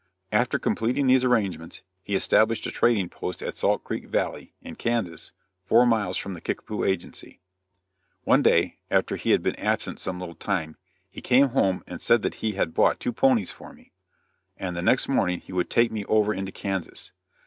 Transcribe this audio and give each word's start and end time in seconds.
After 0.31 0.57
completing 0.57 1.05
these 1.05 1.23
arrangements, 1.23 1.83
he 2.01 2.15
established 2.15 2.65
a 2.65 2.71
trading 2.71 3.07
post 3.07 3.43
at 3.43 3.55
Salt 3.55 3.83
Creek 3.83 4.05
Valley, 4.07 4.51
in 4.59 4.73
Kansas, 4.75 5.31
four 5.63 5.85
miles 5.85 6.17
from 6.17 6.33
the 6.33 6.41
Kickapoo 6.41 6.83
agency. 6.83 7.39
One 8.23 8.41
day, 8.41 8.77
after 8.89 9.15
he 9.15 9.29
had 9.29 9.43
been 9.43 9.53
absent 9.57 9.99
some 9.99 10.19
little 10.19 10.33
time, 10.33 10.75
he 11.07 11.21
came 11.21 11.49
home 11.49 11.83
and 11.85 12.01
said 12.01 12.23
that 12.23 12.33
he 12.41 12.53
had 12.53 12.73
bought 12.73 12.99
two 12.99 13.13
ponies 13.13 13.51
for 13.51 13.73
me, 13.73 13.91
and 14.57 14.75
that 14.75 14.81
next 14.85 15.07
morning 15.07 15.39
he 15.39 15.53
would 15.53 15.69
take 15.69 15.91
me 15.91 16.03
over 16.05 16.33
into 16.33 16.51
Kansas. 16.51 17.11